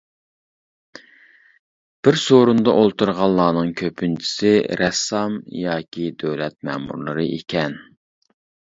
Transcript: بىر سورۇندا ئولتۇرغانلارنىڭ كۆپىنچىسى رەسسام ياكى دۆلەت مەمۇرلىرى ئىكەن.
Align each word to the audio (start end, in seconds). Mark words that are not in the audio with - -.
بىر 2.07 2.17
سورۇندا 2.21 2.73
ئولتۇرغانلارنىڭ 2.79 3.71
كۆپىنچىسى 3.83 4.57
رەسسام 4.83 5.39
ياكى 5.63 6.11
دۆلەت 6.27 6.61
مەمۇرلىرى 6.73 7.33
ئىكەن. 7.39 7.83